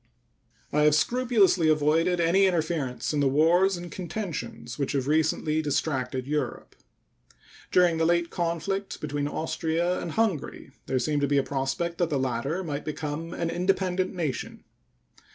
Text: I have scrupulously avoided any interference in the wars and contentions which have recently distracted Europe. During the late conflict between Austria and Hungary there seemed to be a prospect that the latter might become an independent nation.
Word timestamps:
I 0.73 0.81
have 0.81 0.95
scrupulously 0.95 1.69
avoided 1.69 2.19
any 2.19 2.47
interference 2.47 3.13
in 3.13 3.19
the 3.19 3.27
wars 3.27 3.77
and 3.77 3.91
contentions 3.91 4.79
which 4.79 4.93
have 4.93 5.05
recently 5.07 5.61
distracted 5.61 6.25
Europe. 6.25 6.75
During 7.71 7.97
the 7.99 8.05
late 8.05 8.31
conflict 8.31 8.99
between 8.99 9.27
Austria 9.27 9.99
and 9.99 10.13
Hungary 10.13 10.71
there 10.87 10.97
seemed 10.97 11.21
to 11.21 11.27
be 11.27 11.37
a 11.37 11.43
prospect 11.43 11.99
that 11.99 12.09
the 12.09 12.17
latter 12.17 12.63
might 12.63 12.83
become 12.83 13.31
an 13.31 13.51
independent 13.51 14.11
nation. 14.11 14.63